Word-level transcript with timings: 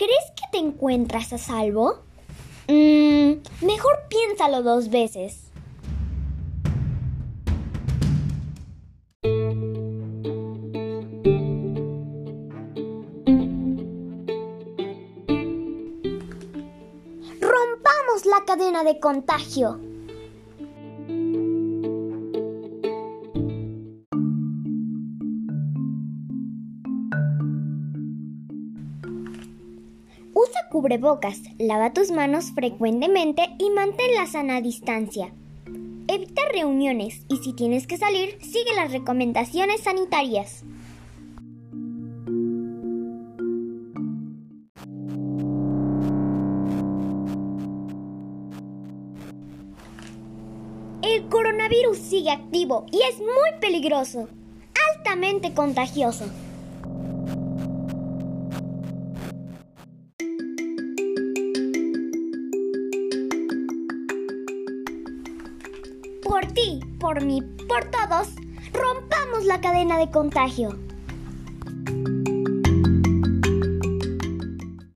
¿Crees 0.00 0.32
que 0.34 0.44
te 0.50 0.56
encuentras 0.56 1.30
a 1.34 1.36
salvo? 1.36 1.98
Mm, 2.68 3.32
mejor 3.66 3.98
piénsalo 4.08 4.62
dos 4.62 4.88
veces. 4.88 5.50
Rompamos 17.42 18.24
la 18.24 18.42
cadena 18.46 18.82
de 18.84 18.98
contagio. 19.00 19.89
Usa 30.50 30.68
cubrebocas, 30.68 31.42
lava 31.58 31.92
tus 31.92 32.10
manos 32.10 32.50
frecuentemente 32.52 33.50
y 33.60 33.70
mantén 33.70 34.12
la 34.16 34.26
sana 34.26 34.60
distancia. 34.60 35.32
Evita 36.08 36.42
reuniones 36.52 37.24
y 37.28 37.36
si 37.36 37.52
tienes 37.52 37.86
que 37.86 37.96
salir, 37.96 38.36
sigue 38.40 38.74
las 38.74 38.90
recomendaciones 38.90 39.82
sanitarias. 39.82 40.64
El 51.02 51.28
coronavirus 51.28 51.98
sigue 51.98 52.30
activo 52.30 52.86
y 52.90 53.02
es 53.02 53.20
muy 53.20 53.60
peligroso, 53.60 54.28
altamente 54.96 55.54
contagioso. 55.54 56.24
Por 66.30 66.46
ti, 66.46 66.78
por 67.00 67.24
mí, 67.24 67.42
por 67.66 67.86
todos, 67.86 68.28
rompamos 68.72 69.46
la 69.46 69.60
cadena 69.60 69.98
de 69.98 70.12
contagio. 70.12 70.78